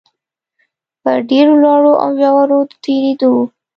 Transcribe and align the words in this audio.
په 1.01 1.11
ډېرو 1.29 1.53
لوړو 1.63 1.93
او 2.03 2.09
ژورو 2.19 2.59
د 2.69 2.71
تېرېدو 2.83 3.33